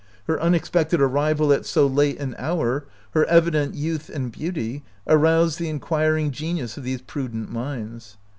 Her 0.25 0.41
unexpected 0.41 0.99
arrival 0.99 1.53
at 1.53 1.63
so 1.63 1.85
late 1.85 2.17
an 2.19 2.33
hour, 2.39 2.87
her 3.11 3.23
evident 3.27 3.75
youth 3.75 4.09
and 4.09 4.31
beauty, 4.31 4.83
aroused 5.05 5.59
the 5.59 5.69
inquiring 5.69 6.31
genius 6.31 6.75
of 6.75 6.83
these 6.83 7.03
prudent 7.03 7.51
minds. 7.51 8.17